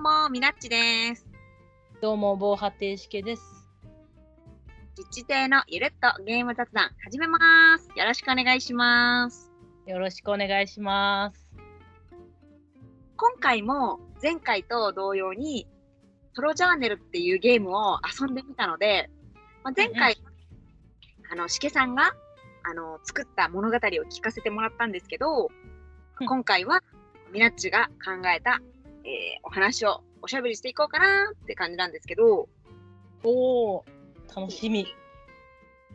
[0.00, 1.26] も、みなっちです。
[2.00, 3.42] どうも、防波堤式です。
[4.96, 7.38] 実地亭のゆるっとゲーム雑談始めま
[7.78, 7.86] す。
[7.94, 9.52] よろしくお願いします。
[9.86, 11.52] よろしくお願いします。
[13.14, 15.68] 今回も前回と同様に、
[16.32, 19.10] ソロジャーネルっていうゲームを遊んでみたので、
[19.62, 20.16] まあ、前回、
[21.30, 22.14] あの、しけさんが、
[22.62, 25.50] あの、作った物語を聞かせてもらったんですけど、
[26.20, 26.82] うん今回は、
[27.32, 28.60] みなっちが考えた、
[29.04, 29.10] えー
[29.42, 32.48] お話をおしゃべりしていこうかなって感じなんですけど、
[33.24, 33.84] おお、
[34.34, 34.86] 楽しみ。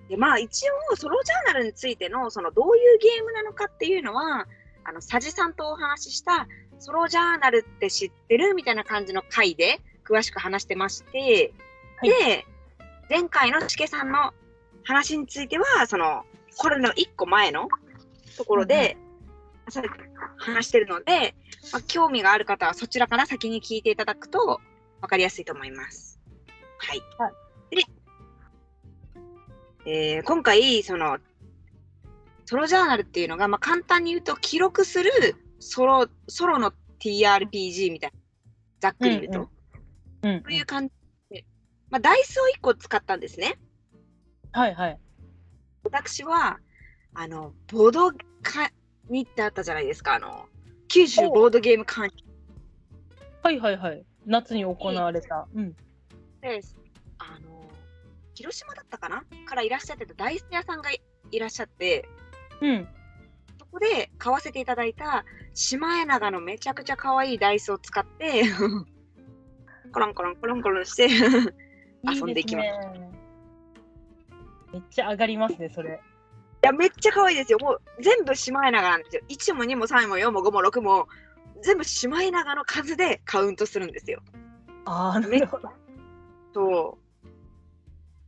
[0.09, 4.45] でまあ一応ソロジャーナルについてのそのどういうゲームなのかっていうのは
[4.83, 6.47] あの佐治さんとお話しした
[6.77, 11.53] ソロジャーナルって知ってるみたいな感じの回で詳しく話してまして、
[11.97, 12.09] はい。
[12.09, 12.45] で
[13.09, 14.33] 前回のしけさんの
[14.83, 16.23] 話についてはその
[16.57, 17.67] これの一個前の
[18.37, 18.97] ところで、
[19.69, 19.81] さ
[20.37, 21.33] 話してるので、
[21.71, 24.59] まあ、興味がある方はそちらから先に聞いていただくと
[25.01, 26.19] 分かりやすいと思います。
[26.77, 27.01] はい。
[27.17, 27.31] は
[27.69, 27.83] で、
[29.85, 31.17] えー今回、その、
[32.45, 35.11] ソロジャーナルっていうのが、まあ、簡単に言うと、記録する
[35.59, 38.19] ソロ、ソロの TRPG みたいな、
[38.79, 40.93] ざっくり言うと、うんうんそういう感じ
[41.29, 41.45] で、
[41.91, 43.59] まあ、ダイスを1個使ったんですね。
[44.53, 44.99] はいはい。
[45.83, 46.57] 私は、
[47.13, 48.71] あの、ボードカ
[49.07, 50.47] にってあったじゃないですか、あの、
[50.95, 52.09] 九州ボードゲーム館
[53.43, 54.05] はいはいはい。
[54.25, 55.45] 夏に行われた。
[55.53, 55.73] うん。
[56.39, 56.61] で、
[57.17, 57.69] あの、
[58.33, 59.25] 広島だったかな？
[59.45, 61.01] からいらっしゃってたダイス屋さんがい
[61.31, 62.07] いらっしゃって、
[62.61, 62.87] うん。
[63.59, 68.43] そこで買わせていただいたシマエナガのめちゃくちゃ可愛いダイスを使って、
[69.91, 71.09] コロンコロンコロンコロンして、
[72.09, 73.11] 遊んでいきますいですね
[74.71, 75.99] めっちゃ上がりますね、それ。
[76.65, 77.59] いや、めっちゃ可愛いですよ。
[77.61, 79.21] もう全部シマエナガなんですよ。
[79.29, 81.07] 1も2も3も4も5も6も、
[81.61, 84.19] 全部シマエナガの数でカウントするんですよ。
[84.85, 85.69] ああ、なるほど。
[86.55, 86.97] そ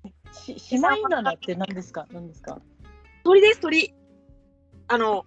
[0.03, 0.33] う。
[0.35, 2.05] し、シマイナナって何ですか？
[2.11, 2.61] 何ですか？
[3.23, 3.95] 鳥です、鳥。
[4.87, 5.25] あの、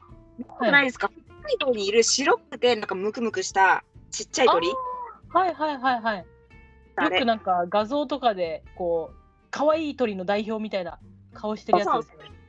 [0.59, 3.83] はいないですか北海道にいる白くて、なんかムクムクした
[4.13, 4.69] ちっちゃい鳥。
[5.31, 6.19] はいはいはいはい。
[6.19, 9.17] よくなんか画像とかで、こう、
[9.51, 11.01] 可愛い鳥の代表みたいな
[11.35, 12.40] 顔してるやつですよね。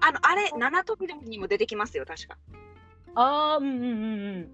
[0.00, 2.38] あの、あれ、七飛び鳥にも出てきますよ、確か。
[3.14, 4.50] ああ、うんうんうんうん。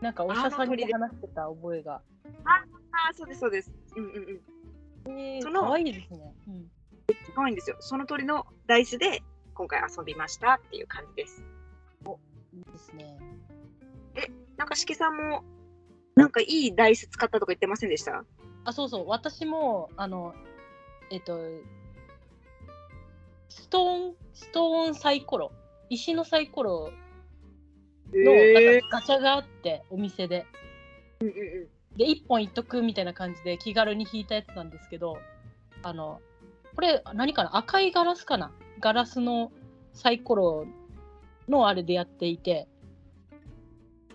[0.00, 2.02] なんかお医者さんに話してた覚えが。
[2.44, 2.64] あ
[3.10, 3.72] あ、そうです、そうです。
[3.96, 4.42] うんうん
[5.06, 5.18] うん。
[5.18, 6.34] えー、その可愛いですね。
[6.48, 6.70] うん。
[7.34, 7.76] 可愛いんですよ。
[7.80, 9.22] その鳥のダイスで
[9.54, 11.42] 今回遊びましたっていう感じです。
[12.52, 13.18] いいですね。
[14.56, 15.44] なんかしけさんも、
[16.14, 18.24] なんかいいダイス使ったとか言ってませんでした？
[18.64, 19.08] あ、そうそう。
[19.08, 20.34] 私も、あの、
[21.10, 21.38] えっと、
[23.56, 25.50] ストーン、ストーンサイコロ、
[25.88, 26.92] 石のサイコロ
[28.12, 28.32] の、
[28.90, 30.44] ガチャがあって、お店で。
[31.20, 31.40] うんうんう
[31.94, 31.96] ん。
[31.96, 35.18] で、1本いっとくみたいな感じで気軽に引いたやつなんですけど、
[35.82, 36.20] あの、
[36.74, 37.56] これ何かな？
[37.56, 38.52] 赤いガラスかな？
[38.78, 39.50] ガラスの
[39.94, 40.66] サイコロ
[41.48, 42.68] のあれでやっていて、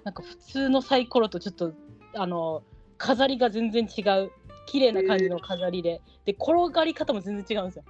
[0.04, 1.74] なんか普通のサイコロとちょっと、
[2.14, 2.62] あの、
[3.00, 4.32] 飾りが全然違う、
[4.68, 7.84] 綺麗な感じの飾りで、で、転がり方も全然違うんですよ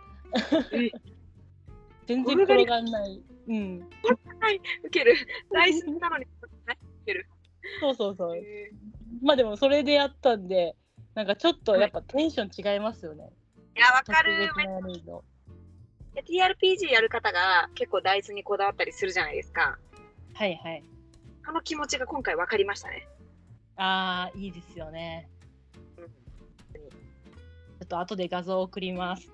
[0.71, 0.91] え。
[2.05, 3.21] 全然転がんない。
[3.47, 3.87] うん。
[4.83, 5.15] ウケる。
[5.51, 6.25] ダイスなのに。
[7.79, 8.37] そうそうそう。
[8.37, 8.71] へ
[9.21, 10.75] まあでもそれでやったんで、
[11.15, 13.29] なんかちょっとやっぱテンション違いますよね。
[13.75, 14.51] ーいや、わかる。
[16.13, 19.77] TRPG やる方が結構ダイスにこだわったりするじゃないですか。
[20.33, 20.83] はいはい。
[21.45, 23.07] その気持ちが今回わかりましたね。
[23.77, 25.29] ああ、いいですよね。
[25.97, 26.11] うん
[27.81, 29.27] ちょっと後で画像送ります。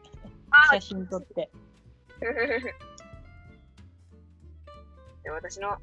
[0.51, 1.51] あ写真撮って。
[5.23, 5.77] で私の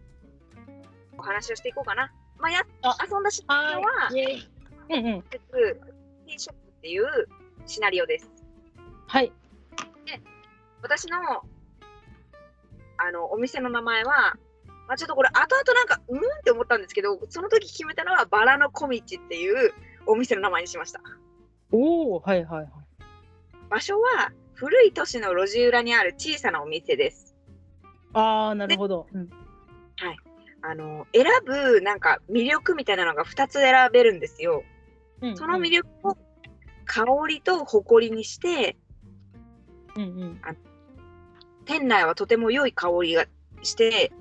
[1.18, 2.12] お話をしていこうかな。
[2.38, 4.48] まあ、やあ遊んだシナリオは、イエイ
[4.90, 5.22] うんうん。
[5.22, 7.28] T ショップっていう
[7.66, 8.30] シナリオです。
[9.06, 9.32] はい。
[10.82, 11.18] 私の
[12.98, 14.36] あのお店の名前は、
[14.86, 19.72] まあ、ちょっとこれ後々なんかうんって思ったんですけどその時決めたのはバラの小道っていう
[20.06, 21.00] お店の名前にしました
[21.72, 22.68] おお、はいはいはい。
[23.70, 27.36] 場所は古い都市の路地裏にある小さなお店です。
[28.12, 29.06] ああ、なるほど。
[29.12, 29.28] うん。
[30.66, 34.62] あの選ぶなんか魅力みたいなのが2つ選べるんですよ。
[35.20, 36.16] うんその魅力を
[36.86, 38.76] 香りと誇りにして
[39.94, 40.40] うんうん。
[41.66, 43.26] 店内はとても良い香りが
[43.62, 44.12] して、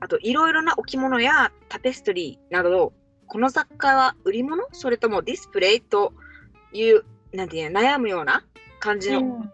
[0.00, 2.92] あといろいろな置物やタペストリーなど、
[3.26, 4.64] この雑貨は売り物？
[4.72, 5.80] それともディスプレイ？
[5.80, 6.12] と
[6.72, 8.44] いう、なんていうの悩むような
[8.80, 9.52] 感じのうん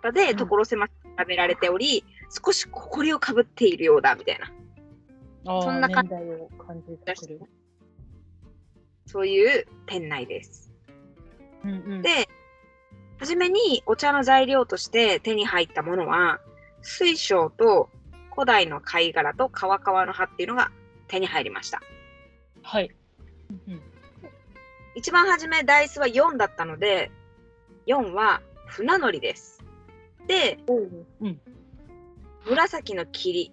[0.00, 2.04] 方でうん所狭く並べられており、
[2.44, 4.52] 少し誇りをかぶっているようだみたいな。
[5.62, 7.40] そんな感年代を感じさせる。
[9.06, 10.72] そういう店内です。
[11.64, 12.02] うんうん。
[12.02, 12.28] で、
[13.18, 16.40] はじめにお茶の材料として手に入ったものは、
[16.82, 17.88] 水晶と
[18.34, 20.70] 古代の貝殻と川川の葉っていうのが
[21.08, 21.80] 手に入りました。
[22.62, 22.90] はい。
[23.66, 23.82] うんうん
[24.96, 27.10] 一番初めダイスは4だったので、
[27.86, 29.55] 4は船乗りです。
[30.26, 30.58] で、
[31.20, 31.40] うん
[32.44, 33.52] 紫の霧、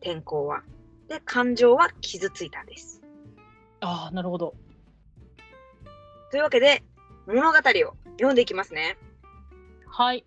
[0.00, 0.62] 天候は。
[1.08, 3.02] で、感情は傷ついたです。
[3.80, 4.54] ああ、なるほど。
[6.30, 6.82] というわけで、
[7.26, 7.60] 物語を
[8.12, 8.96] 読んでいきますね。
[9.86, 10.24] はい。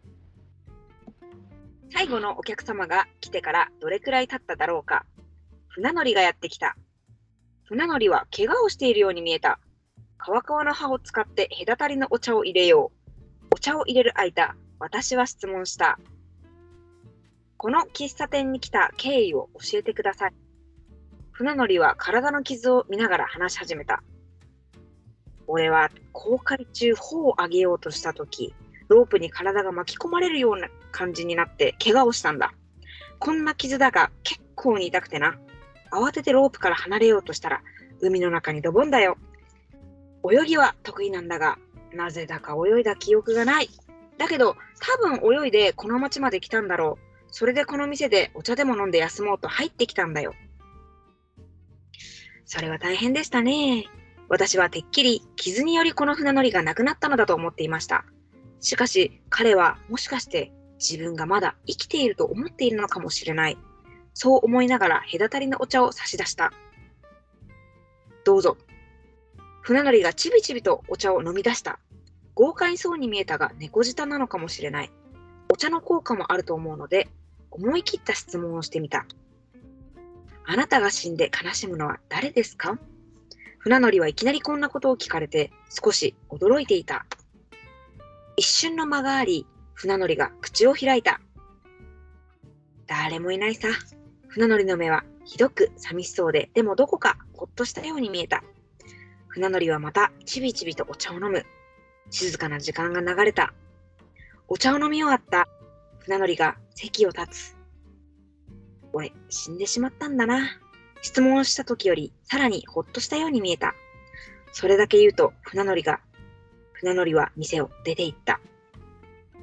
[1.92, 5.06] 最後のお客様が来てからどれくらい経っただろうか。
[5.69, 6.75] 船乗りがやってきた。
[7.63, 9.60] 船乗りは怪我をしているように見えた。
[10.18, 13.56] 川川の葉を使って隔たりのお茶を入れよう。
[13.56, 15.98] お茶を入れる間、私は質問した。
[17.56, 20.34] この喫茶店に来た経緯を教えてください。
[21.32, 24.04] 船乗りは体の傷を見ながら話し始めた。
[25.48, 28.54] 俺は航海中帆を上げようとしたとき、
[28.90, 32.54] ロープに体が巻き込まれるような感じになって怪我をしたんだ。
[33.20, 35.40] こんな傷だが結構に痛くてな。
[35.94, 37.62] 慌ててロープから離れようとしたら
[38.02, 39.16] 海の中にドボンだよ。
[40.30, 41.58] 泳ぎは得意なんだが、
[41.94, 43.70] なぜだか泳いだ記憶がない。
[44.18, 47.13] だけど多分泳いでこの町まで来たんだろう。
[47.36, 50.33] それでこの店でお茶でも飲んで休もうと入ってきたんだよ。
[52.45, 53.86] それは大変でしたね。
[54.30, 58.06] 私はてっきり傷によりこの船乗りがなくなったのだと思っていました。
[58.60, 63.57] しかし彼はもしかして自分がまだ生きていると思っているのかもしれない。
[64.13, 66.54] そう思いながら隔たりのお茶を差し出した。
[68.24, 68.57] どうぞ。
[69.62, 71.80] 船乗りがちびちびとお茶を飲み出した。
[72.36, 74.92] 豪快そうに見えたが猫舌なのかもしれない。
[75.52, 77.10] お茶の効果もあると思うので、
[77.52, 79.06] 思い切った質問をしてみた。
[80.46, 82.78] あなたが死んで悲しむのは誰ですか？
[83.60, 87.06] 船乗りはいきなりこんなことを聞かれて少し驚いていた。
[88.36, 91.22] 一瞬の間があり、船乗りが口を開いた。
[92.88, 93.68] 誰もいないさ。
[94.28, 98.44] 船乗りの目はひどく寂しそうで、でもどこかほっとしたように見えた。
[99.28, 101.46] 船乗りはまたちびちびとお茶を飲む。
[102.10, 103.54] 静かな時間が流れた。
[104.48, 105.48] お茶を飲み終わった
[106.00, 107.58] 船乗りが席を立つ。
[108.92, 110.60] 俺、死んでしまったんだな。
[111.02, 113.74] 質問をした時よりさらにほっとしたように見えた。
[114.52, 116.00] それだけ言うと船乗りが、
[116.74, 118.40] 船乗りは店を出て行った。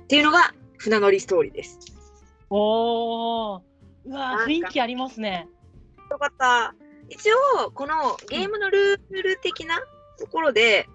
[0.04, 1.78] っていうのが船乗りストーリーです。
[2.48, 3.60] おー。
[4.06, 5.48] うわ雰囲気ありますね。
[6.10, 6.74] よかった。
[7.08, 7.28] 一
[7.64, 9.80] 応、このゲームのルール的な
[10.18, 10.88] ところで、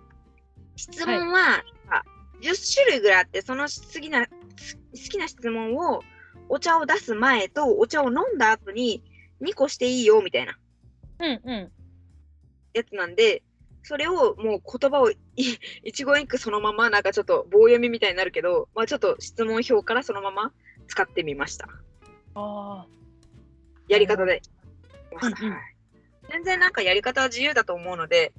[0.76, 1.64] 質問は
[2.42, 4.28] 10種類ぐらいあって、その好きな好
[4.94, 6.02] きな質問を
[6.50, 9.04] お茶を出す前とお茶を飲んだ後に
[9.42, 10.58] 2個していいよみたいな
[11.20, 11.72] うんうん。
[12.74, 13.42] やつなんで、
[13.84, 15.18] それをもう言葉をい
[15.84, 20.52] 一語一句そのままなんかちょっと棒読みみたいになるけど、まあ、ちょっと質問表からそのまま
[20.88, 21.70] 使ってみました。
[22.36, 22.86] あ
[23.88, 24.42] やり方で。
[25.22, 25.76] うんうんはい
[26.30, 28.34] 全然なんかやり方は自由だと思うので、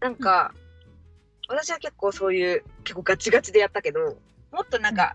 [0.00, 0.54] なんか、
[1.48, 4.16] 私は結構そういう、結構ガチガチでやったけど、
[4.52, 5.14] もっとなんか、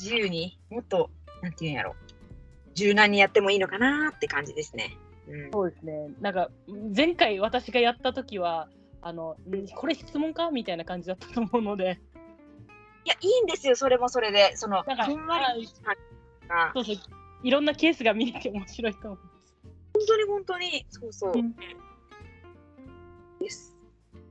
[0.00, 1.10] 自由に、もっと、
[1.42, 1.94] なんていうんやろ、
[2.74, 4.96] 柔軟にやってもいいのかなって感じですね。
[5.28, 6.08] うんあ、そうですね。
[6.20, 6.50] なんか、
[6.96, 8.68] 前回私がやった時は、
[9.02, 12.00] あの、んこれ質問かみたいな感じだったと思うので、
[13.04, 14.56] いや、いいんですよ、それもそれで。
[14.56, 15.68] その、なんかふんわり
[16.48, 16.96] が、そうそう、
[17.42, 19.54] いろんなケースが見れて面白いと思います。
[19.94, 21.32] 本当に本当に、そうそう。
[21.34, 21.54] うん
[23.40, 23.76] です。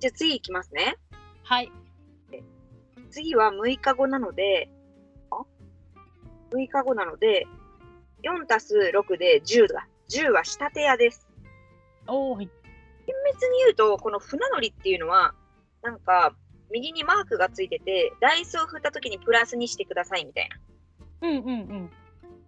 [0.01, 0.97] じゃあ次いきますね。
[1.43, 1.71] はい。
[3.11, 4.67] 次は6日後なので、
[5.29, 5.43] あ
[6.51, 7.45] ?6 日後なので、
[8.23, 9.87] 4たす6で10だ。
[10.09, 11.27] 10は仕立て屋です。
[12.07, 12.49] おー、厳
[13.31, 15.35] 密に言うと、この船乗りっていうのは、
[15.83, 16.33] なんか、
[16.71, 20.57] 右にマークがついてて、ダイスを振った時にプラスにしてくださいみたいな。
[21.29, 21.91] うんうんうん。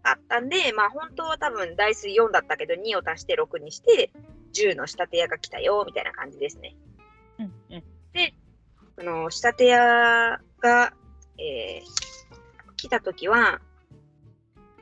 [0.01, 4.12] あったんで、まあ本当は多分ダイス4だったけど、2を足して6にして、
[4.53, 6.75] 10の仕立て屋が来たよ、みたいな感じですね。
[9.03, 9.19] うんうん。
[9.19, 10.93] あの、仕立て屋が、
[11.38, 12.03] えー
[12.75, 13.62] 来たときは、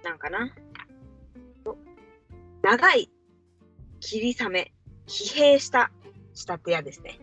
[0.03, 0.51] なんかな？
[2.63, 3.11] 長い
[3.99, 4.73] 霧雨、
[5.05, 5.91] 疲弊した
[6.33, 7.19] 仕立て屋ですね。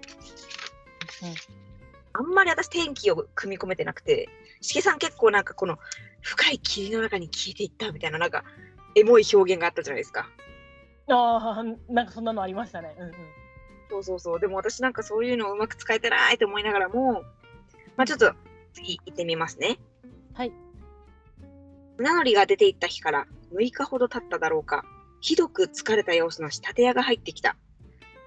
[2.13, 4.29] あんまり私天気を組み込めてなくて、
[4.61, 5.79] しげさん結構なんかこの
[6.23, 8.45] 深い霧の中に消えていったみたいななんか
[8.95, 10.31] エモい表現があったじゃないですか。
[11.09, 12.95] ああ、なんかそんなのありましたね。
[12.97, 13.15] うんうん。
[13.91, 14.41] そうそうそう。
[14.41, 17.23] でも私なんかそういうのをうまく使えてないと思いながらも、
[17.97, 18.33] まあちょっと
[18.75, 19.79] 次行ってみますね。
[20.35, 20.53] はい。
[21.97, 24.85] 船乗りが出て行った日から6日ほど経っただろうか、
[25.21, 27.57] ひどく疲れた様子の仕立て屋が入ってきた。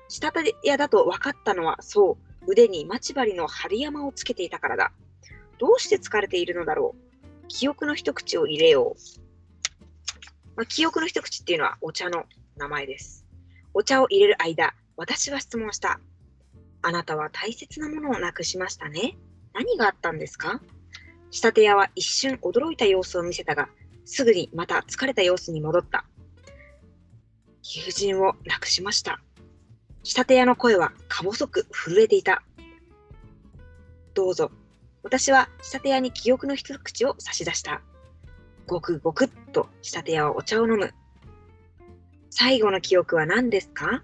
[0.10, 4.91] 仕立て屋だと分かったのは、そう、腕に待ち針の針山をつけていたからだ。
[5.58, 6.96] どうして疲れているのだろ
[7.44, 7.48] う。
[7.48, 9.22] 記憶の一口を入れよう。
[10.56, 12.25] まあ、記憶の一口っていうのはお茶の
[12.58, 13.25] 名前です。
[13.74, 16.00] お茶を入れる間、私は質問した。
[16.81, 19.17] あなたは大切なものをなくしましたね。
[19.53, 20.62] 何があったんですか？
[21.29, 23.69] 仕立て屋は一瞬驚いた様子を見せたが、
[24.05, 26.05] すぐにまた疲れた様子に戻った。
[27.63, 29.21] 友人を亡くしました。
[30.03, 32.43] 仕立て屋の声はか細く震えていた。
[34.13, 34.51] どうぞ。
[35.03, 37.81] 私は仕立屋に記憶の一口を差し出した。
[38.67, 40.93] ごくごくっと仕立て屋はお茶を飲む。
[42.29, 44.03] 最後の記憶は何ですか？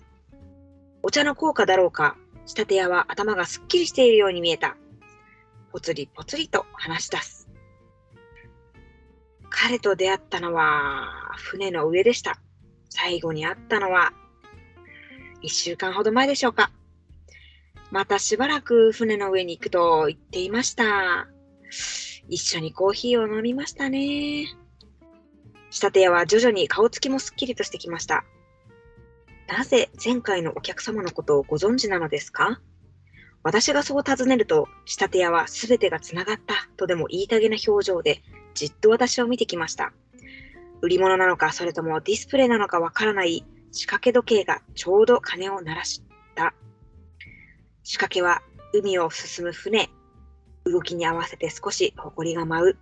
[1.08, 4.76] お茶の効果だろうか仕立て屋は頭がすっきりしているように見えた。
[5.72, 7.48] ぽつりぽつりと話し出す。
[9.50, 12.42] 彼と出会ったのは船の上でした。
[12.90, 14.12] 最後に会ったのは
[15.42, 16.72] 一週間ほど前でしょうか。
[17.90, 21.30] またしばらく船の上に行くと言っていました。
[22.28, 24.46] 一緒にコーヒーを飲みましたね。
[25.70, 28.26] 仕立て屋は徐々に顔つきもすっきりとしてきました。
[29.48, 32.60] なぜ前回のお客様のことをご存知なのですか？
[33.44, 38.22] 私がそう尋ねると、仕立て屋はすべてがつながったとでも言いたげな表情で
[38.54, 39.94] じっと私を見てきました。
[40.82, 46.04] 売り物なのかそれともディスプレイなのかわからない仕掛け時計がちょうど鐘を鳴らし
[46.36, 46.54] た。
[47.84, 48.42] 仕掛けは
[48.74, 49.90] 海を進む船。
[50.66, 52.78] 動きに合わせて少し埃が舞う。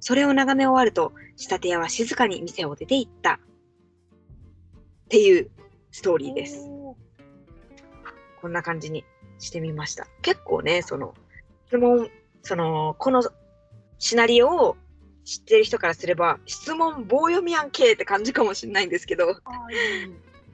[0.00, 3.40] それを眺め終わると、仕立て屋は静かに店を出て行った。
[5.06, 5.50] っていう
[5.94, 6.66] ストーリーです。
[6.68, 6.96] お
[8.42, 9.04] こんな感じに
[9.38, 10.08] してみました。
[10.22, 11.14] 結構ね、その、
[11.68, 12.10] 質問、
[12.42, 13.22] その、この
[14.00, 14.76] シナリオを
[15.24, 19.36] 知ってる人からすれば、質問棒読みやんけって感じかもしれないんですけど、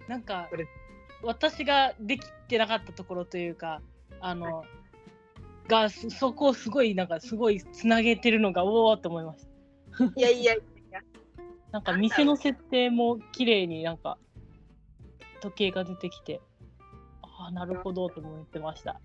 [0.08, 0.50] なんか
[1.22, 3.80] 私ができてなかったところというか
[4.20, 4.66] あの、
[5.68, 9.46] がそそこをすごいなんかすごいつなげてるのがおおと思いまし
[9.96, 10.04] た。
[10.04, 10.58] いやいやい
[10.90, 11.00] や、
[11.72, 14.18] なんか店の設定も綺麗になんか
[15.40, 16.40] 時計が出てきて
[17.22, 19.00] ああなるほどと思ってました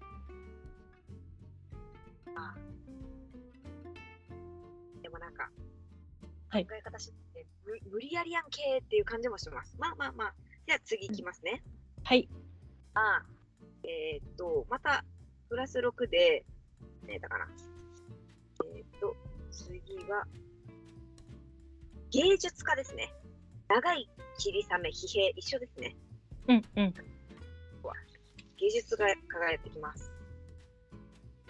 [5.01, 5.49] でもなんか、
[6.49, 9.75] はい考え方して無無理やりやんけっていう感じもします。
[9.79, 10.33] まあまあまあ、
[10.67, 11.63] じゃあ次いきますね。
[12.03, 12.29] はい
[12.93, 13.23] あ
[13.83, 15.03] えーっと、また、
[15.49, 16.43] プラス6で、
[17.07, 17.47] 何だかな。
[18.73, 19.15] えーっと、
[19.51, 20.25] 次は、
[22.11, 23.13] 芸術家ですね。
[23.67, 25.95] 長い霧雨、疲弊、一緒ですね。
[26.47, 26.93] うんうん
[28.57, 30.11] 芸術がやってきます。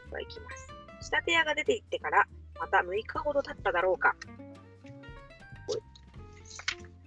[0.09, 0.67] では、いきます。
[1.01, 2.27] 仕立て屋が出て行ってから、
[2.59, 4.15] また6日ほど経っただろうか。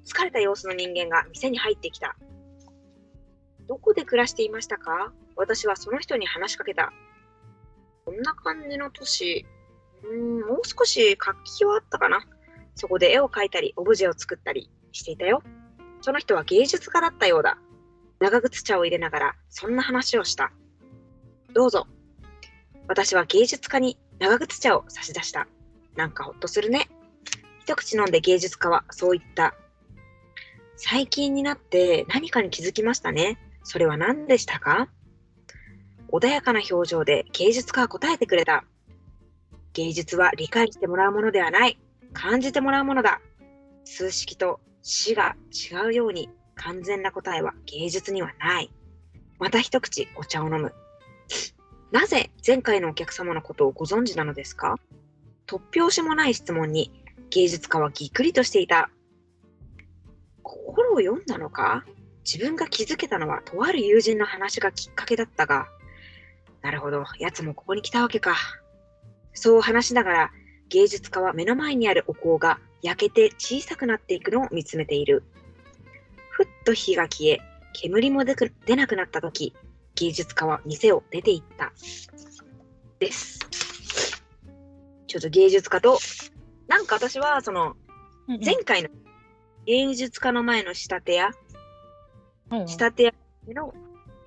[0.07, 2.17] 疲れた様子の人間が店に入ってきた。
[3.67, 5.13] どこで暮らしていましたか？
[5.37, 6.93] 私はその人に話しかけた。
[8.05, 9.45] こんな感じの都市。
[10.05, 12.25] うーん、もう少し活気はあったかな。
[12.77, 15.43] そこで絵を描いたり、オブジェを作ったりしていたよ。
[16.01, 17.59] その人は芸術家だったようだ。
[18.21, 20.53] 長靴茶を入れながら、そんな話をした。
[21.55, 21.87] どうぞ。
[22.89, 25.47] 私は芸術家に長靴茶を差し出した。
[25.97, 26.89] なんかほっとするね。
[27.61, 29.55] 一口飲んで芸術家はそう言った。
[30.77, 33.39] 最近になって何かに気づきましたね。
[33.63, 34.89] それは何でしたか？
[36.11, 38.65] 穏やかな表情で芸術家は答えてくれた。
[39.75, 41.79] 芸術は理解してもらうものではない。
[42.15, 43.21] 感じてもらうものだ。
[43.85, 48.71] 数式と死が違うように完全な答えは芸術にはない。
[49.39, 50.75] また一口お茶を飲む。
[51.91, 54.77] なぜ前回のお客様のことをご存知なのですか？
[55.47, 56.93] 突拍子もない質問に
[57.31, 58.91] 芸術家はぎっくりとしていた。
[60.43, 61.85] 心を読んだのか？
[62.25, 65.69] 自分が気づけたのはとある友人の話がきっかけだったが、
[66.61, 68.37] なるほど、奴もここに来たわけか。
[69.33, 70.31] そう話しながら
[70.69, 75.23] 芸術家は目の前にあるお香が焼けて小さくなっていくのを見つめている。
[76.39, 77.41] ふっと火が消え、
[77.73, 79.57] 煙も出く出なくなった時、
[79.97, 81.73] 芸術家は店を出て行った。
[83.01, 83.41] です。
[85.09, 85.99] ちょっと芸術家と、
[86.69, 87.75] なんか私はその
[88.29, 88.89] 前回の
[89.67, 91.33] 芸術家の前の仕立て屋、
[92.67, 93.13] 仕立て屋
[93.53, 93.75] の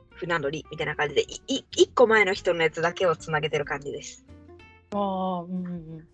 [0.10, 4.26] 船乗りみたいな感じで、いい一個前の人のやつだけをつなげてる感じです。
[4.94, 6.08] ああうんうんうん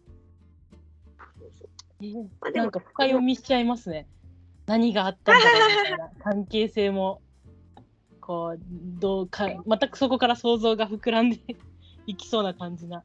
[1.39, 1.69] そうそう
[2.01, 4.07] えーまあなんか深読みしちゃいますね。
[4.67, 7.21] 何があったんだろうみたいな関係性も
[8.21, 8.59] こう
[8.99, 11.39] どうかまたそこから想像が膨らんで
[12.05, 13.03] いきそうな感じな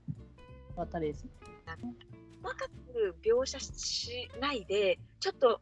[0.77, 1.27] あたりです。
[2.43, 5.61] 細かく描写しないで、ちょっと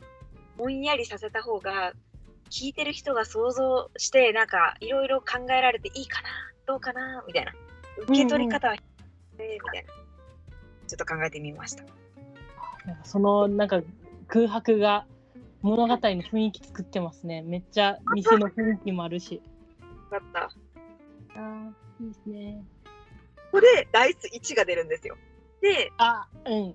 [0.57, 1.93] ぼんやりさせた方が、
[2.49, 6.33] 聞いてる人が想像して、なんかいろいろ考えられていいかなっ
[6.71, 7.53] どうかなみたいな。
[7.99, 9.93] 受け取り方は、えーみたいな。
[10.87, 11.83] ちょっと考えてみました。
[12.87, 13.83] なんかそのなんか
[14.29, 15.05] 空白が
[15.63, 17.43] 物語の雰囲気作ってますね。
[17.43, 19.43] めっちゃ店の雰囲気もあるし。
[20.11, 20.41] だった。
[20.43, 20.51] あ
[21.37, 22.65] あ、いいですね。
[22.85, 25.17] ここでダイス1が出るんですよ。
[25.61, 26.75] で、あ、うん。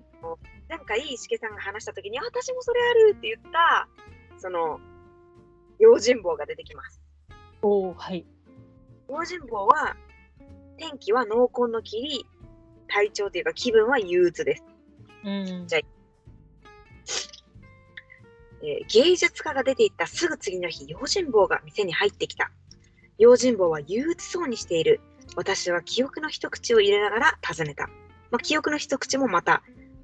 [0.68, 3.88] なんかいいしけさんが話したときに、あ私もそれあるって言った、
[4.38, 4.80] その、
[5.78, 7.00] 用心棒が出てきます。
[7.62, 8.24] おお、はい。
[9.08, 9.96] 用心棒は、
[10.78, 12.24] 天気は濃紺の霧、
[12.88, 14.64] 体調というか気分は憂鬱です。
[15.24, 15.66] うん。
[15.66, 15.80] じゃ
[18.62, 22.50] えー芸術家が出て行ったすぐ次の日、用心棒が店に入ってきた。
[23.18, 25.00] 用心棒は憂鬱そうにしている。
[25.36, 27.88] 私は記憶の一口を入れながら尋ねた。
[28.30, 29.62] まあ、記憶の一口もまた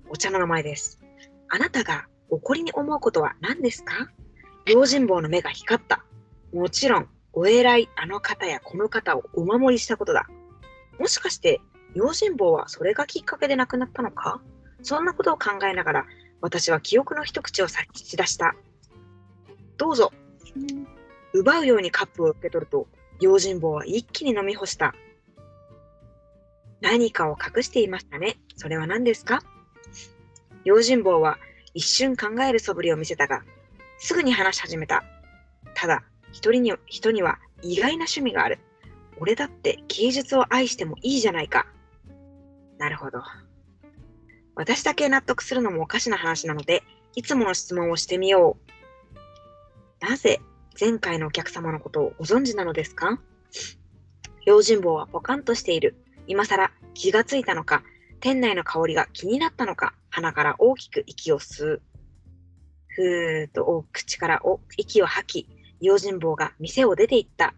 [0.09, 1.01] お茶の名前です。
[1.49, 4.11] あなたが怒りに思うことは何ですか？
[4.67, 6.05] 用心棒の目が光った。
[6.53, 10.27] もちろん、お偉いあの方やこの方をお守りしたことだ。
[10.99, 11.61] もしかして、
[11.95, 14.41] 用心棒はそれがきっかけで亡くなったのか？
[14.83, 16.07] そんなことを考えながら、
[16.43, 18.55] 私は記憶の一口を差し出した。
[19.79, 20.13] どうぞ。
[21.33, 22.89] 奪うようにカップを受け取ると、
[23.21, 24.95] 用心棒は一気に飲み干した。
[26.81, 28.39] 何かを隠していましたね。
[28.57, 29.43] それは何ですか？
[30.65, 31.39] 用心棒は
[31.75, 33.45] 一瞬考える素振りを見せたが、
[33.99, 35.05] すぐに話し始めた。
[35.75, 38.59] ただ、一人に人には意外な趣味がある。
[39.21, 41.67] 俺だって芸術を愛してもいいじゃないか。
[42.79, 43.23] なるほど。
[44.55, 46.83] 私だけ納得するのもおかしな話なので、
[47.15, 48.57] いつもの質問をしてみよ
[50.01, 50.07] う。
[50.07, 50.41] なぜ
[50.79, 53.21] 前回のお客様のことをご存知なのですか？
[54.45, 55.97] 用心棒はポカンとしている。
[56.27, 57.83] 今更気がついたのか、
[58.21, 61.83] 店内の香りが気になったのか、鼻から大きく息を吸う。
[62.89, 65.49] ふーっと口からお息を吐き、
[65.81, 67.55] 用心棒が店を出て行った。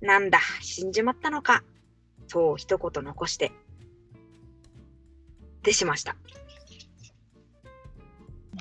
[0.00, 1.62] なんだ、死んじまったのか。
[2.28, 3.52] そう一言残して。
[5.66, 6.16] でしました。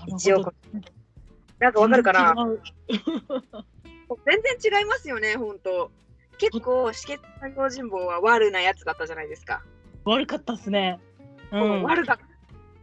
[0.08, 0.54] 一応ど。
[1.60, 2.36] なんかわかるかな？
[4.26, 5.92] 全然違いますよね、ほんと。
[6.38, 9.64] 結構、止血作用人棒は悪なやつだったじゃないですか。
[10.04, 11.00] 悪かったっすね。
[11.52, 11.84] うん。
[11.84, 12.24] 悪かった。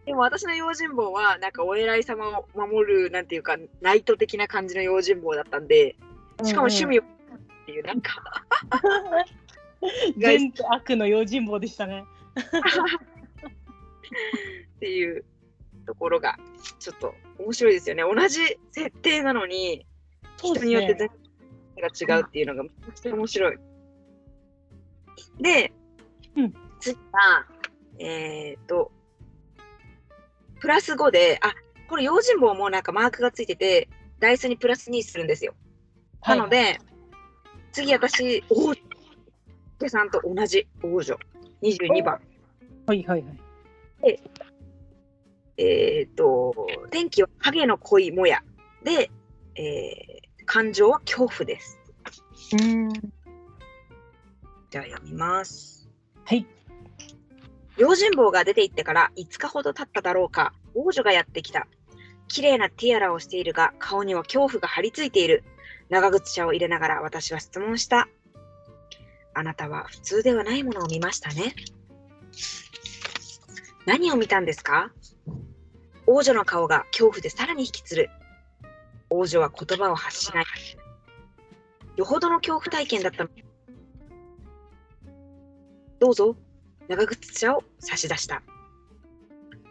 [0.06, 5.96] でも私の用心棒は、なんかお偉い様を守る、なんていうか、ナイト的な感じの用心棒だったんで、
[6.42, 7.04] しかも趣味をっ
[7.66, 8.22] ていう、なんか、
[10.16, 12.04] 全悪の用心棒でしたね。
[14.82, 15.24] っていう
[15.86, 16.36] ところが、
[16.80, 18.02] ちょっと面白いですよね。
[18.02, 18.40] 同じ
[18.72, 19.86] 設定なのに、
[20.38, 21.08] 人によってね。
[21.76, 23.58] 全然違うっていうのがめちゃくちゃ面白い。
[25.40, 25.72] で、
[26.36, 27.46] うん次は、
[28.00, 28.90] えっ、と、
[30.58, 31.54] プラス5で、あ、
[31.88, 35.54] これ用心棒もなんかマークがついてて、ダイスにプラス2するんですよ。
[36.26, 36.80] なので、
[37.70, 38.74] 次私、王
[39.78, 41.16] 女さんと同じ王女、
[41.62, 42.20] 22番。
[42.86, 44.20] はいはいはい。
[45.62, 46.54] えっ、と、
[46.90, 48.42] 天気は影の濃いもや
[48.84, 49.10] で、
[49.54, 51.78] えー感情は恐怖です。
[52.52, 52.92] うん。
[52.92, 55.88] じゃあ読みます。
[56.24, 56.46] はい。
[57.78, 61.66] 用心棒が出て行ってから5日ほど経っただろうか、王女がやってきた。
[62.28, 65.44] 綺麗なティアラをしているが、顔には恐怖が張り付いている。
[65.88, 68.08] 長靴茶を入れながら私は質問した。
[69.34, 71.54] あなたは普通ではないものを見ましたね。
[73.86, 74.92] 何を見たんですか？
[76.14, 78.10] 王女の顔が恐怖でさらに引きつる。
[79.08, 80.44] 王女は言葉を発しない。
[81.96, 83.26] よほどの恐怖体験だった。
[85.98, 86.36] どうぞ、
[86.86, 88.42] 長靴茶を差し出した。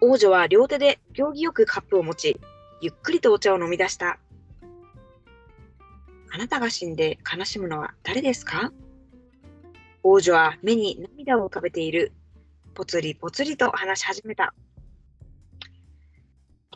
[0.02, 2.42] 王女は両手で行儀よくカップを持ち、
[2.82, 4.18] ゆっくりとお茶を飲み出した。
[6.34, 8.74] あなたが死んで悲しむのは誰ですか？
[10.02, 12.14] 王女は目に涙を浮かべている。
[12.74, 14.56] ぽつりぽつりと話し始めた。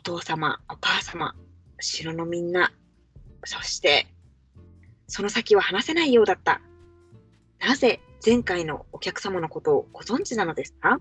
[0.08, 1.34] お父様、お母様、
[1.80, 2.72] 城のみんな、
[3.42, 4.06] そして、
[5.08, 6.60] その先は話せないようだった。
[7.58, 11.00] なぜ前回のお客様のことをご存知なのですか？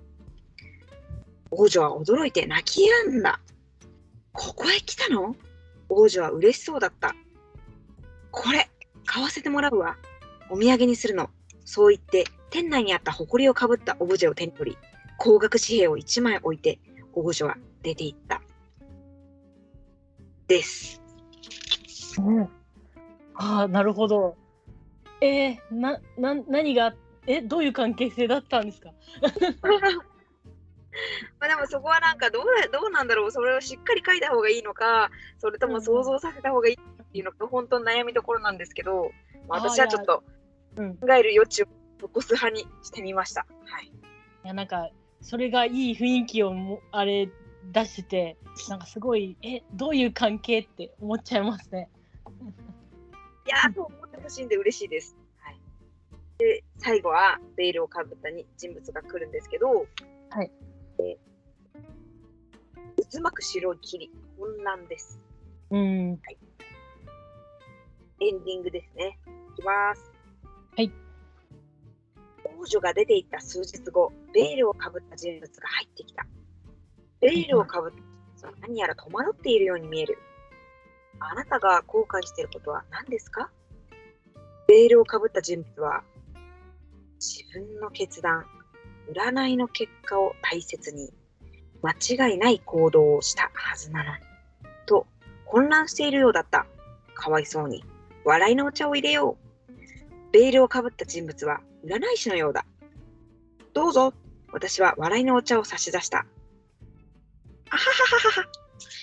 [1.51, 3.39] 王女は驚いて泣き止んだ。
[4.31, 5.35] ここへ来たの？
[5.87, 7.13] 王女は嬉しそうだった。
[8.31, 8.67] これ、
[9.05, 9.97] 買わせてもらうわ。
[10.49, 11.29] お土産にするの。
[11.63, 14.77] そう言って、店内にあった埃をかぶったオブジェを手に取り、
[15.19, 16.79] 高額紙幣を1枚置いて、
[17.13, 18.41] 王女は出て行った。
[20.47, 21.01] です。
[22.19, 22.43] うん、
[23.35, 24.35] ああ、なるほど。
[25.21, 26.93] えー、な、な、何が、
[27.27, 28.91] え、どういう関係性だったんですか？
[31.39, 39.11] まあでもそこはなんかどうだどうなんだろうそれをしっかり書いた方がいいのかそれとも想像させた方がいいっていうのが本当の悩みどころなんですけど、
[39.49, 40.23] まあ、私はちょっと
[40.77, 41.67] うん考える余地を
[41.99, 43.45] 残す派にしてみました。
[43.65, 43.87] はい。
[43.87, 43.91] い
[44.47, 47.29] やなんかそれがいい雰囲気をもあれ
[47.71, 48.37] 出してて
[48.69, 51.89] なんかすごいえどういう関係って思っちゃいますね。
[53.45, 55.15] いやー、そう思ってほしいんで嬉しいです。
[55.39, 55.59] はい。
[56.39, 59.85] で、最後はベールをかぶったに人物が来るんですけど、
[60.29, 60.51] はい。
[60.97, 61.17] で
[63.11, 65.19] 渦巻く白い霧、混乱です。
[65.69, 66.19] うん
[68.21, 69.19] エンディングですね。
[69.57, 70.11] いきます。
[70.75, 70.91] はい。
[72.57, 76.25] 王女が出て行った数日後、ベールをかぶった人物が入ってきた。
[77.21, 78.03] ベールをかぶった人
[78.35, 80.17] 物は何やら戸惑っているように見える。
[81.19, 83.49] あなたが後悔していることは何ですか？
[84.67, 86.03] ベールをかぶった人物は、
[87.19, 88.45] 自分の決断、
[89.13, 91.13] 占いの結果を大切に、
[91.81, 91.91] 間
[92.29, 94.23] 違いない行動をしたはずなのに、
[94.85, 95.07] と
[95.45, 96.65] 混乱しているようだった。
[97.13, 97.83] かわいそうに。
[98.25, 100.31] 笑いのお茶を入れよう。
[100.31, 102.65] ベールをかぶった人物は占い師のようだ。
[103.73, 104.13] どうぞ。
[104.51, 106.25] 私は笑いのお茶を差し出した。
[107.69, 108.47] あはははは。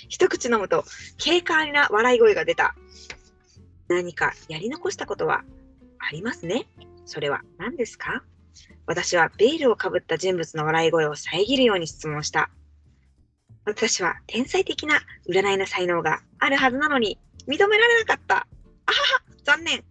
[0.08, 0.84] 一口飲むと
[1.22, 2.74] 軽快な笑い声が出た。
[3.88, 5.42] 何かやり残したことは
[5.98, 6.66] ありますね？
[7.04, 8.22] それは何ですか？
[8.86, 12.50] 私はベールをかぶった人物の笑い声を遮るように質問した。
[13.64, 18.34] 私は天才的な占いの才能があるはずなのに認められなかった。
[18.36, 18.44] あは
[18.92, 19.84] は、残念。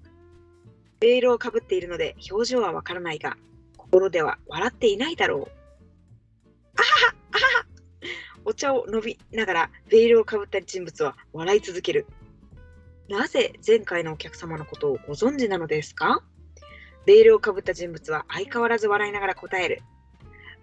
[0.99, 3.37] ベールをかぶっているので表情はわからないが、
[3.77, 5.39] 心では笑っていないだろう。
[5.39, 7.65] あはは、あはは。
[8.45, 12.07] お茶を飲みながらベールをかぶった人物は笑い続ける。
[13.09, 16.23] なぜ前回のお客様のことをご存知なのですか？
[17.05, 19.81] ベールをかぶった人物は相変わらず笑いながら答える。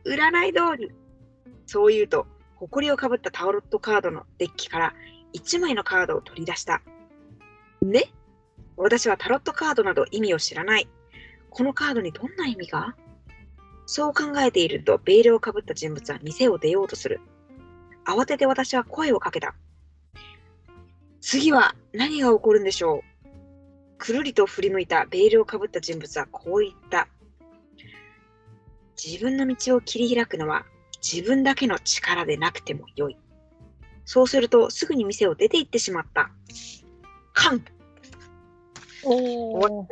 [0.05, 0.93] 占い通り。
[1.67, 4.95] そう言うと、埃をかぶったタロットカードのデッキから
[5.35, 6.81] 1枚のカードを取り出した。
[7.83, 8.11] ね？
[8.77, 10.88] 私はタロットカードなど意味を知らない。
[11.51, 12.95] このカードにどんな意味が？
[13.87, 17.21] そう考えていると、ベールをかぶった人物は店を出ようとする。
[18.09, 19.55] 慌てて私は声をかけた。
[21.21, 23.29] 次は何が起こるんでしょう
[23.99, 27.07] くるりと振り向いたベールをかぶった人物はこう言った。
[28.97, 30.64] 自分の道を切り開くのは
[31.03, 33.18] 自分だけの力でなくてもよい。
[34.07, 36.31] そうするとすぐに店を出て行ってしまった。
[37.35, 37.62] カン
[39.05, 39.88] おお。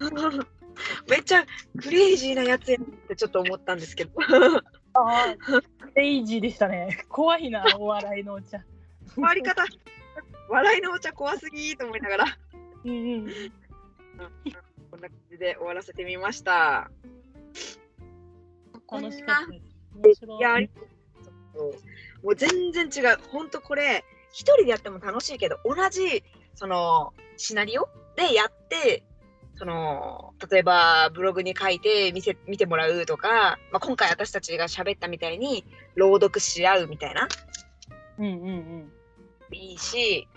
[1.08, 1.44] めっちゃ
[1.78, 4.12] クレイジーなやつやんってちょっと思ったんですけど。
[4.94, 5.64] あーク
[5.96, 7.04] レイジーでしたね。
[7.08, 8.64] 怖いな、お笑いのお茶。
[9.14, 9.64] 終わり方、
[10.48, 12.24] 笑いのお茶怖すぎーと思いながら、
[12.84, 13.26] うんうん。
[14.90, 16.90] こんな感じで終わらせてみました。
[18.90, 20.60] 楽しかったいや、
[22.22, 23.18] もう全然違う。
[23.30, 29.02] ほんとこれ、一人でやっても楽しいけど、同じ、その、シナリオでやって、
[29.56, 35.64] その、例えばブログに書いて見せ見てもらうとか、まあ、今回私たちが喋ったみたいに
[35.94, 37.28] 朗読し合うみたいな、
[38.18, 38.92] うんうんうん。
[39.52, 40.28] いいし、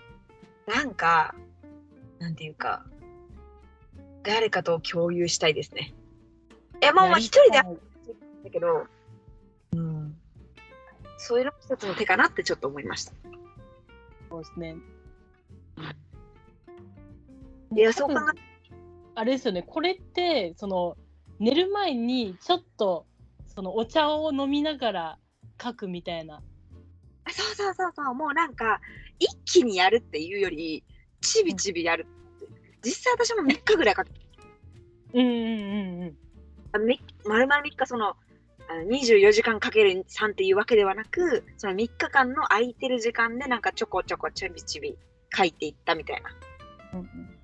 [0.66, 1.34] なんか、
[2.18, 2.84] なんていうか、
[4.22, 5.94] 誰かと共有したいですね。
[6.80, 7.58] いや、まあまあ一人で
[8.44, 8.86] だけど、
[9.72, 10.16] うん、
[11.16, 13.12] そういうのも一つの手かなってちょっと思いました。
[14.30, 14.76] そうですね。
[17.72, 18.47] いや、そう考多分
[19.18, 20.96] あれですよね、これって、その、
[21.40, 23.04] 寝る前にちょっと、
[23.48, 25.18] そのお茶を飲みながら
[25.60, 26.40] 書くみたいな。
[27.28, 28.80] えそうそうそうそう、もうなんか、
[29.18, 30.84] 一気にやるっていうより、
[31.20, 32.06] ちびちびやる。
[32.84, 34.20] 実際私も3日ぐらいかけて、
[35.14, 36.16] うんうんうんうん。
[37.24, 38.14] 丸々3日その
[38.88, 44.96] 24時間かける3っていうわけではなく、その3日間の空いてる時間でなんかちょこちょこちびちび
[45.36, 46.30] 書いていったみたいな
[46.92, 47.37] うんうん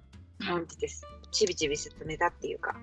[0.47, 1.07] 感じです。
[1.31, 2.77] ちびちび進めたっていうか。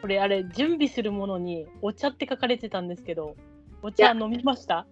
[0.00, 3.36] これあれ準備するものにお茶って書かれてたんですけど
[3.82, 4.86] お茶飲みました？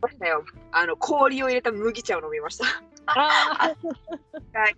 [0.00, 0.44] ましたよ。
[0.72, 2.64] あの、氷を入れた麦茶を飲みました。
[3.06, 3.76] ああ
[4.58, 4.76] はい。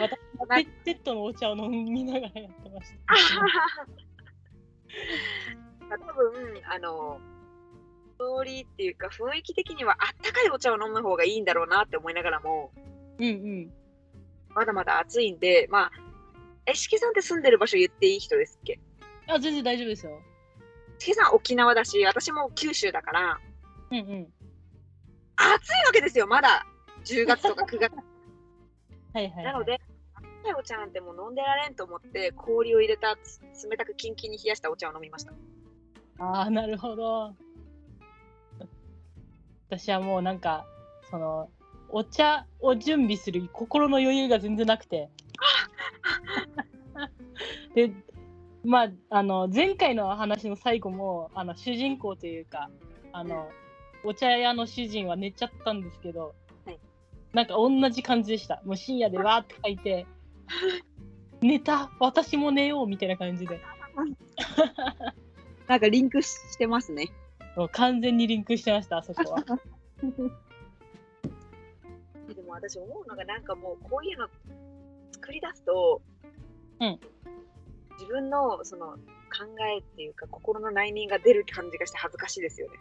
[0.00, 0.46] 私も
[0.84, 2.92] ペットのお茶を飲みながらやってまし
[5.90, 7.20] た多分あの
[8.14, 12.72] ストーリーっていうか雰囲気的にはあったかいお茶を飲む方がいいんだろうなって思いながらも
[13.18, 13.70] うんうん
[14.54, 15.90] まだまだ暑いんでまあ
[16.66, 18.78] えしけさんって住んでる場所言っていい人ですっけ？
[19.28, 20.20] あ全然大丈夫ですよ。
[20.98, 23.40] しけさん沖縄だし私も九州だから。
[23.90, 24.32] うんうん。
[25.36, 26.64] 暑いわけですよまだ。
[27.04, 27.92] 10月とか9月。
[29.14, 29.80] はいはい、はい、なので
[30.14, 35.32] あったかいお茶なんてもう飲んでられんと思って氷を入れたつ冷たくキンキンに冷やしたお茶を飲みました。
[36.18, 37.34] ああなるほど。
[39.68, 40.66] 私はもうなんか
[41.10, 41.50] その
[41.92, 45.10] お茶を準備する心の余裕が全然なくて。
[47.74, 47.92] で
[48.64, 52.70] まああの前回の話の最後もあの主人公というか
[53.12, 53.50] あの、
[54.04, 56.78] お茶屋の主人は寝ちゃったんですけど、はい。
[57.32, 58.62] なんか同じ感じでした。
[58.64, 60.06] もう深夜でわーって書いて
[61.40, 63.60] 寝た私も寝ようみたいな感じで。
[65.68, 67.10] なんかリンクしてますね。
[67.72, 69.44] 完全にリンクしてましたあそこは
[72.34, 74.28] でも私思うのがなんかもうこういうの
[75.12, 76.00] 作り出すと、
[76.80, 76.98] うん
[77.98, 82.78] 自分のその考えっていうか心の内面が出る感じがして恥ずかしいですよね。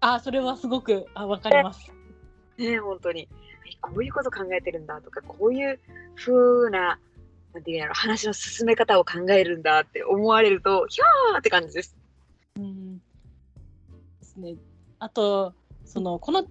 [0.00, 1.90] あそれはすごくあ分かります
[2.58, 3.28] ねえ本当に
[3.80, 5.80] こういうこと考えてるんだとかこういう
[6.16, 6.98] 風な
[7.54, 11.96] なんていうんやろ話の進め方を考えるんだって思われるとひゃーって感じです。
[12.56, 13.02] うんで
[14.22, 14.54] すね。
[14.98, 16.44] あとそのこの、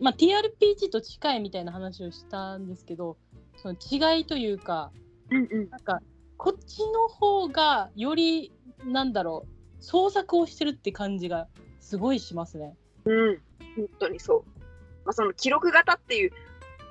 [0.00, 3.16] まあ、TRPG と近いみたいな話をしたんですけど
[3.56, 4.90] その違いというか
[5.30, 6.00] うんうんなんか
[6.38, 8.50] こっちの方がより
[8.84, 11.48] なんだろう創作をしてるって感じが
[11.80, 12.74] すごいしますね。
[13.04, 13.40] うん、
[13.76, 14.60] 本当にそう。
[15.04, 16.30] まあ、その記録型っていう、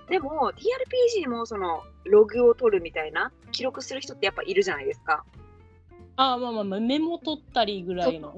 [0.10, 5.24] でも TRPG にもそのログを取るみたいな、記録する人ってやっぱいるじゃないですか。
[6.16, 8.34] あまあまあまあメモ取ったりぐらいの。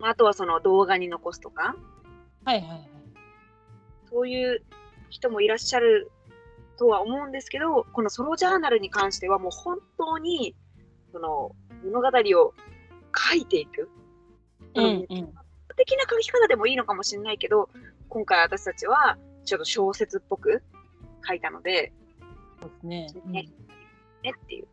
[0.00, 1.76] あとはその動画に残すとか、
[2.44, 2.97] はいはいはい。
[4.10, 4.62] そういう
[5.10, 6.10] 人もいらっしゃる
[6.78, 10.54] とは思うんですけど、このソロジャーナルに関してはもう本当に
[11.12, 11.52] その
[11.84, 12.08] 物語
[12.40, 12.54] を
[13.30, 13.88] 書いていく。
[14.74, 15.06] うんうん、
[15.76, 17.68] 的な書き方でもいいのかもしれないけど、
[18.08, 20.62] 今回私たちはちょっと小説っぽく
[21.26, 21.92] 書いたので、
[22.60, 23.22] そうですね。
[23.24, 23.48] うんね
[24.22, 24.68] ねっていう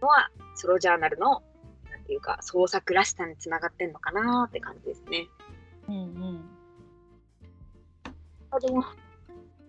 [0.00, 1.42] のはソロジャーナルの
[1.90, 5.26] なんていうか創作らしさにつながってんのかなって感じですね。
[5.88, 6.44] うんうん
[8.50, 8.84] あでも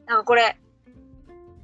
[0.06, 0.58] なんかこれ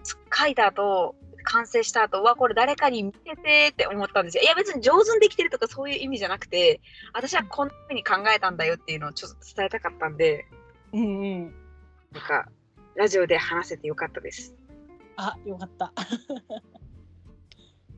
[0.03, 4.43] つ書いた後完成した後はこれ誰かに見せてって思ったんですよ。
[4.43, 6.81] いや別に上手にできてるとかそういう意味じゃなくて
[7.13, 10.45] 私はこんな風に考えたんだよっていうのをちょっと伝えたかったんで
[10.93, 11.03] うんう
[11.45, 11.53] ん。
[12.11, 12.47] なんか
[12.95, 14.55] ラジオで話せてよかったです。
[15.17, 15.91] あよかった。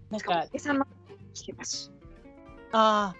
[0.09, 0.45] なんしか。
[2.71, 3.15] ああ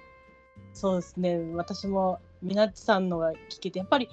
[0.74, 4.10] そうですね私もみなっちさんのが聞けてやっぱり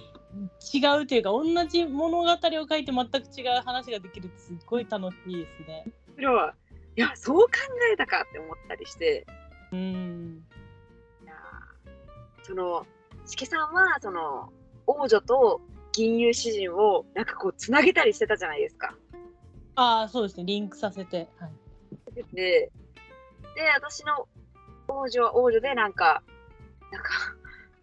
[0.73, 5.87] 違うというか同じ物語を書いて全く違う話ができるってすっごい楽しいですね。
[6.15, 6.55] それは
[6.97, 7.49] いやそう考
[7.93, 9.27] えたかって思ったりして
[9.73, 10.45] うん
[11.23, 12.87] いやーその
[13.27, 14.53] しけさんはその
[14.87, 15.61] 王女と
[15.93, 18.95] 銀融詩人をなんかこうつなげたりしてたじゃないですか。
[19.75, 21.29] ああそうですねリンクさせて。
[21.39, 22.71] はい、で
[23.55, 24.27] で私の
[24.89, 26.23] 王女は王女でなんか
[26.91, 27.11] なんか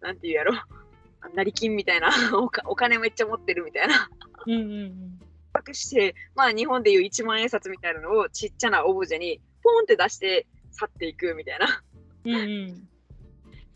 [0.00, 0.54] なんていうやろ
[1.34, 2.10] 成金みたいな
[2.66, 4.08] お金めっちゃ持ってるみたいな
[4.46, 5.20] うんうんうん
[5.66, 11.82] 隠してまあ日本でいう1万円札みたいなのをちっちゃなオブジェにポンって出して去っていくみたいな。
[12.24, 12.88] うんうん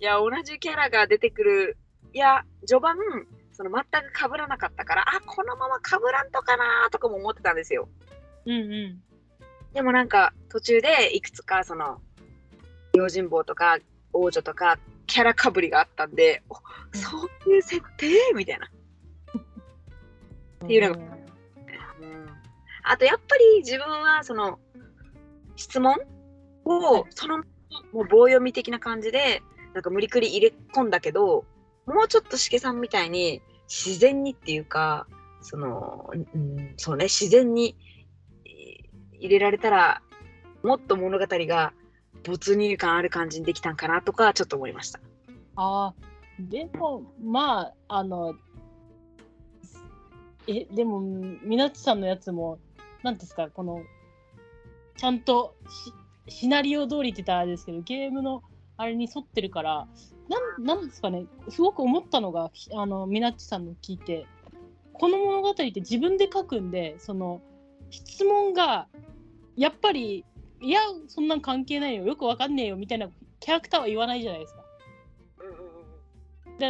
[0.01, 1.77] いや、同じキャラが出てくる。
[2.13, 2.97] いや、序盤、
[3.53, 7.89] その全く被らなかったから、あ、このまま被らんとかなとかも思ってたんですよ。
[8.45, 9.03] うんうん
[9.73, 12.01] でもなんか、途中でいくつか、その、
[12.95, 13.79] 用心棒とか、
[14.13, 16.55] 王女とか、キャラかぶりがあったんで、お
[16.97, 18.09] そういう設定？
[18.35, 18.67] みたいな。
[20.65, 21.01] っていうのが
[22.01, 22.27] うん。
[22.85, 24.59] あと、やっぱり自分は、その、
[25.57, 25.95] 質問
[26.65, 27.39] を、その、
[27.93, 29.43] もう棒読み的な感じで、
[29.75, 31.45] なんか無理くり入れ込んだけど、
[31.87, 35.07] もうちょっとしげさんみたいに自然にっていうか、
[35.43, 37.77] その、うん、そうね、自然に
[38.45, 38.85] えー
[39.19, 40.03] 入れられたら、
[40.63, 41.73] もっと物語が
[42.25, 45.01] 没入感ある感じにできたんかなとか、ちょっと思いました。
[45.57, 45.95] あ
[46.39, 48.35] でもまああの
[50.47, 52.59] えでもみなちさんのやつも
[53.03, 53.83] なんですかこの
[54.97, 55.55] ちゃんと
[56.29, 58.43] しシナリオ通りって言ったらあれですけどゲームの
[58.77, 59.87] あれに沿ってるから
[60.29, 64.27] なんなんですかねすごく思ったのがあのみなっちさんの聞いて
[64.93, 67.43] この物語って自分で書くんでその
[67.91, 68.89] 質問が
[69.57, 70.25] やっぱり
[70.65, 74.65] いやそんなん関係ないよよくわかんねえよみたいなキャラクターは言わないじゃないですか。
[75.41, 75.65] うんうんうん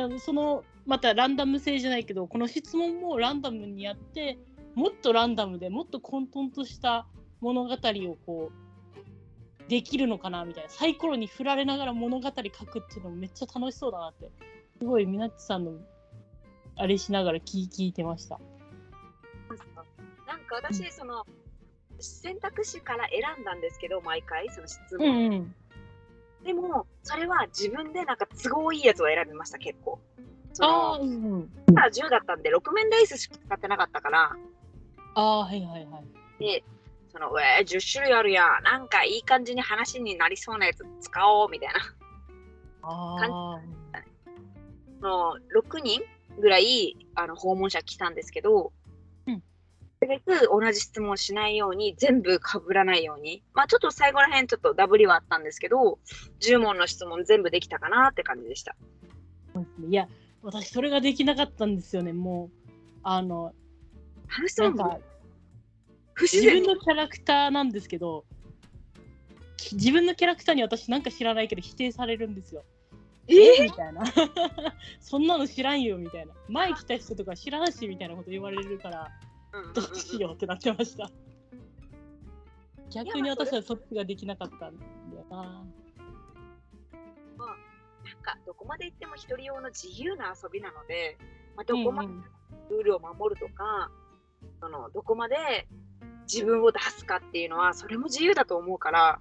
[0.08, 4.38] でそのまたランダム性じゃないけどこの質問もランダムにやって
[4.74, 7.06] もっとランダムでもっと混沌とした
[7.40, 14.30] 物語をこうできるのかなみたいなサイコロに振られながら物語書くっていうのもめっちゃ楽しそうだなって
[14.78, 15.72] すごいみなっちさんの
[16.76, 18.40] あれしながら聞聞いてました。
[20.26, 21.24] なんか私、その
[22.06, 25.54] 選択肢から選んだんですけど毎回その質う問、んうん
[26.44, 29.98] でもそれは自分でなんか都合いいやつを選びました結構
[30.52, 31.48] そああ、のうんうん。
[31.68, 34.36] ただ10だったんで6面ダイスしか使ってなかったから
[35.14, 36.04] ああ、はいはいはい。
[36.38, 36.62] で
[37.10, 38.62] その、えー、10種類あるやん。
[38.64, 41.74] なんかいい感じに話になりそうなやつ使おうみたいな。
[42.82, 43.60] あ
[45.00, 46.02] の6人
[46.40, 48.72] ぐらいあの訪問者来たんですけど、
[50.06, 55.98] べく同じ質問しないように全部かぶらないようにまあちょっと最後らへんちょっとダブりはあったんですけど
[56.40, 58.76] 10問の質問全部できたかなって感じでした
[59.54, 59.60] あ。
[59.88, 60.08] いや、
[60.42, 62.12] 私それができなかったんですよね。
[62.12, 62.68] もう、
[63.02, 63.52] あの、
[64.26, 64.98] 話なんか、
[66.14, 68.24] 不自自分然のキャラクターなんですけど、
[69.56, 72.64] き自分のキャラクターに私なんか知らないけど否定されるんですよ。
[73.26, 73.62] え？
[73.62, 74.04] みたいな。
[75.00, 76.34] そんなの知らんよみたいな。
[76.48, 79.10] 前来た人とか知らんしみたいなこと言われるから、
[79.74, 81.10] どっちしようってなってました。
[82.90, 84.84] 逆に私はそっちができなかったんだ
[85.16, 85.64] よな。
[88.04, 91.16] なんかどこまで行っても一人用の自由な遊びなので、
[91.56, 92.24] まあ、どこまでうんうん
[92.70, 93.90] ルールを守るとか、
[94.60, 95.66] そのどこまで
[96.30, 99.18] 自分を出すかっていうのはそれも自由だと思うから、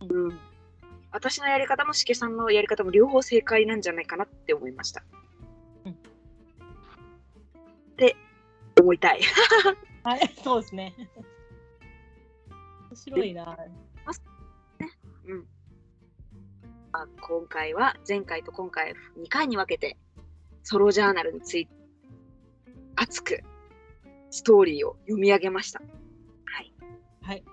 [0.00, 0.38] うん、
[1.10, 5.02] 私のやり方もしけさんのやり方も両方正解なんじゃないかなって思いました。
[5.86, 5.94] うんっ
[7.96, 8.16] て
[8.82, 9.20] 思いたい。
[10.04, 10.94] はい、そうですね。
[12.90, 13.56] 面白いな。
[15.24, 15.46] うん
[16.92, 19.96] まあ、今回は前回と今回2回に分けて
[20.62, 21.72] ソロジャーナルについて
[22.96, 23.42] 熱く
[24.30, 25.80] ストーリーを読み上げました。
[25.80, 25.86] は
[26.60, 26.72] い
[27.22, 27.44] はい。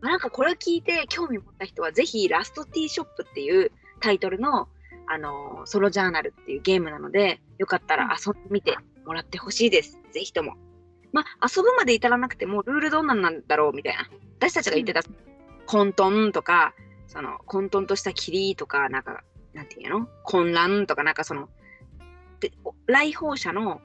[0.00, 4.68] まあなんかこれを聞いて興味持った人はぜひラストティーショップっていうタイトルの、
[5.06, 9.98] あのーソロジャーナルっていうゲームなのでよかったら遊んでみてもらってほしいです。
[10.12, 10.56] ぜひとも。
[11.12, 14.08] まあ遊ぶまで至らなくてもルールどんなんなんだろうみたいな。
[14.38, 15.02] 私たちが言ってた
[15.66, 16.74] 混沌とか
[17.06, 20.08] その混沌とした霧とかなんかなんていうの？
[20.24, 21.48] 混乱とかなんかその
[22.40, 22.52] で
[22.86, 23.80] 来訪者の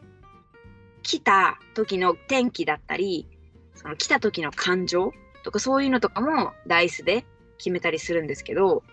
[1.03, 3.27] 来た時の天気だったり
[3.75, 5.11] その来た時の感情
[5.43, 7.25] とかそういうのとかもダイスで
[7.57, 8.83] 決めたりするんですけど、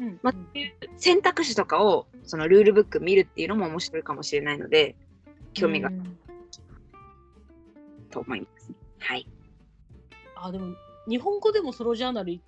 [0.00, 0.34] うんまあ、
[0.96, 4.96] 選択肢とかをそのルールブック見るっていうのも面白いかもしれないので
[5.54, 6.18] 興味がうん
[8.10, 8.70] と思います。
[8.98, 9.26] はい。
[10.36, 10.74] あ、でも、
[11.08, 12.40] 日本語でもソロジャーナル、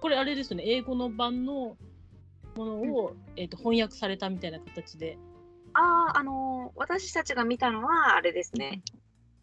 [0.00, 1.76] これあれですよね、英語の版の
[2.56, 5.18] ものを、えー、と翻訳されたみたいな形で。
[5.74, 8.82] ああ、あのー私たちが見たのはあれですね。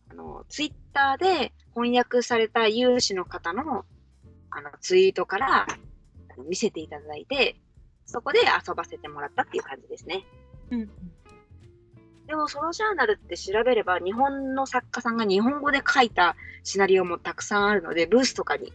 [0.09, 3.85] あのツイッターで翻訳された有志の方の
[4.51, 5.67] あのツイートから
[6.47, 7.55] 見せていただいて、
[8.05, 10.25] そこで遊ばせてもらったっていう感じですね。
[10.71, 10.89] うん。
[12.27, 18.73] でも、ソロジャーナルって調べれば、日本の作家さんが日本語で書いたシナリオもたくさんあるので、ブースとかに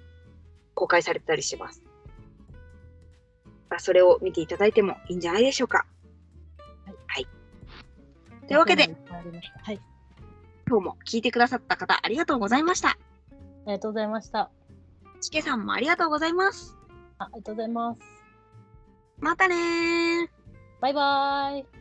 [0.74, 1.82] 公開されてたりします。
[3.68, 5.86] まあそれを見ていただいてもいいんじゃないでしょうか。
[7.06, 7.26] はい。
[8.46, 8.82] というわけで、
[9.62, 9.80] はい。
[10.68, 12.90] 今日も聞いてくださった方、ありがとうございました。
[12.90, 12.96] あ
[13.66, 14.50] りがとうございました。
[15.20, 16.76] チケさんもありがとうございます。
[17.18, 18.00] あありがとうございます。
[19.18, 20.28] またねー。
[20.80, 21.79] バイバーイ。